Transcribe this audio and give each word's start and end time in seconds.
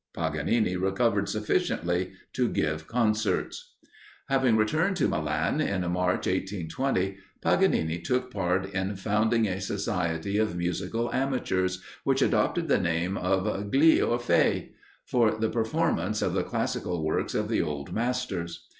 Paganini 0.15 0.75
recovered 0.75 1.29
sufficiently 1.29 2.13
to 2.33 2.49
give 2.49 2.87
concerts. 2.87 3.75
Having 4.29 4.57
returned 4.57 4.97
to 4.97 5.07
Milan, 5.07 5.61
in 5.61 5.81
March, 5.91 6.25
1820, 6.25 7.17
Paganini 7.39 7.99
took 7.99 8.31
part 8.31 8.65
in 8.73 8.95
founding 8.95 9.45
a 9.47 9.61
society 9.61 10.37
of 10.39 10.55
musical 10.57 11.13
amateurs, 11.13 11.83
which 12.03 12.23
adopted 12.23 12.67
the 12.67 12.79
name 12.79 13.15
of 13.15 13.45
"Gli 13.69 13.99
Orfei," 13.99 14.69
for 15.05 15.33
the 15.37 15.49
performance 15.49 16.23
of 16.23 16.33
the 16.33 16.43
classical 16.43 17.05
works 17.05 17.35
of 17.35 17.47
the 17.47 17.61
old 17.61 17.93
masters. 17.93 18.69